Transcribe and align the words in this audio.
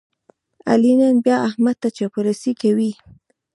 علي 0.69 0.93
نن 0.99 1.15
بیا 1.25 1.37
احمد 1.49 1.75
ته 1.81 1.89
چاپلوسي 1.97 2.51
کوي. 2.61 2.91